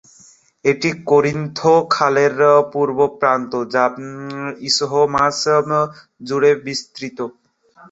এটি 0.65 0.89
করিন্থ 1.09 1.59
খালের 1.91 2.35
পূর্ব 2.73 2.97
প্রান্ত, 3.19 3.51
যা 3.73 3.85
ইস্থমাস 4.67 5.39
জুড়ে 6.27 6.51
বিস্তৃত। 6.65 7.17